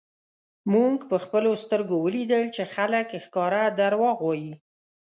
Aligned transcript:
مونږ 0.73 0.97
په 1.09 1.17
خپلو 1.23 1.51
سترږو 1.63 1.97
ولیدل 2.05 2.43
چی 2.55 2.63
خلک 2.75 3.07
ښکاره 3.25 3.63
درواغ 3.81 4.17
وایی 4.23 4.51